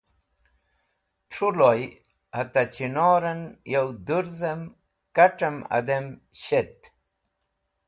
[1.31, 1.81] Truloy
[2.35, 4.61] hata chinor en yow dũrzem
[5.15, 6.05] kat̃em adem
[6.41, 6.77] shet.